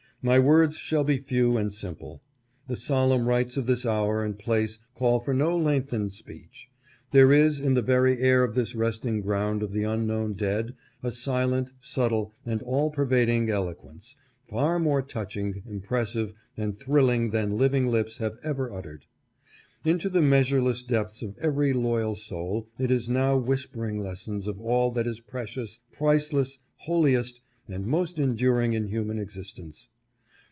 My 0.23 0.37
words 0.37 0.77
shall 0.77 1.03
be 1.03 1.17
few 1.17 1.57
and 1.57 1.73
simple. 1.73 2.21
The 2.67 2.75
solemn 2.75 3.25
rites 3.25 3.57
of 3.57 3.65
this 3.65 3.87
hour 3.87 4.23
and 4.23 4.37
place 4.37 4.77
call 4.93 5.19
for 5.19 5.33
no 5.33 5.57
lengthened 5.57 6.13
speech. 6.13 6.67
There 7.09 7.33
is, 7.33 7.59
in 7.59 7.73
the 7.73 7.81
very 7.81 8.19
air 8.21 8.43
of 8.43 8.53
this 8.53 8.75
resting 8.75 9.21
ground 9.21 9.63
of 9.63 9.73
the 9.73 9.81
unknown 9.83 10.33
dead 10.33 10.75
a 11.01 11.11
silent, 11.11 11.71
subtle 11.81 12.35
and 12.45 12.61
all 12.61 12.91
pervad 12.91 13.29
ing 13.29 13.49
eloquence, 13.49 14.15
far 14.47 14.77
more 14.77 15.01
touching, 15.01 15.63
impressive, 15.67 16.33
and 16.55 16.79
thrilling 16.79 17.31
than 17.31 17.57
living 17.57 17.87
lips 17.87 18.19
have 18.19 18.37
ever 18.43 18.71
uttered. 18.71 19.05
Into 19.83 20.07
the 20.07 20.21
measureless 20.21 20.83
depths 20.83 21.23
of 21.23 21.35
every 21.41 21.73
loyal 21.73 22.13
soul 22.13 22.67
it 22.77 22.91
is 22.91 23.09
now 23.09 23.35
whispering 23.37 23.99
lessons 24.03 24.45
of 24.45 24.61
all 24.61 24.91
that 24.91 25.07
is 25.07 25.19
precious, 25.19 25.79
priceless', 25.91 26.59
holi 26.75 27.15
est, 27.15 27.41
and 27.67 27.87
most 27.87 28.19
enduring 28.19 28.73
in 28.73 28.85
human 28.85 29.17
existence. 29.17 29.87